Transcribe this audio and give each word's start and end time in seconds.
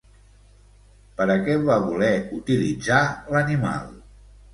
Per 1.19 1.27
a 1.33 1.35
què 1.47 1.57
va 1.67 1.75
voler 1.83 2.09
utilitzar 2.37 3.03
l'animal? 3.37 3.93